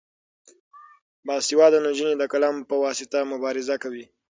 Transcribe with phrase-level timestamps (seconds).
[1.25, 4.05] باسواده نجونې د قلم په واسطه مبارزه کوي.